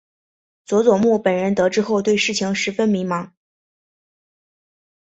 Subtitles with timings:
[0.65, 3.29] 佐佐木本人得知后对事情十分迷惘。